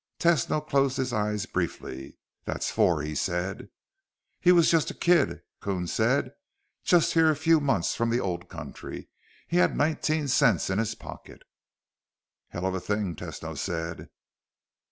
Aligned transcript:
Tesno 0.17 0.61
closed 0.67 0.97
his 0.97 1.13
eyes 1.13 1.45
briefly. 1.45 2.17
"That's 2.45 2.71
four," 2.71 3.03
he 3.03 3.13
said. 3.13 3.69
"He 4.39 4.51
was 4.51 4.71
just 4.71 4.89
a 4.89 4.95
kid," 4.95 5.43
Coons 5.59 5.93
said. 5.93 6.33
"Just 6.83 7.13
here 7.13 7.29
a 7.29 7.35
few 7.35 7.59
months 7.59 7.93
from 7.93 8.09
the 8.09 8.19
old 8.19 8.49
country. 8.49 9.09
He 9.47 9.57
had 9.57 9.77
nineteen 9.77 10.27
cents 10.27 10.71
in 10.71 10.79
his 10.79 10.95
pocket." 10.95 11.43
"Hell 12.47 12.65
of 12.65 12.73
a 12.73 12.79
thing," 12.79 13.15
Tesno 13.15 13.55
said. 13.55 14.09